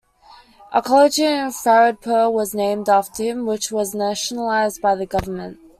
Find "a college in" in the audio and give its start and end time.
0.73-1.49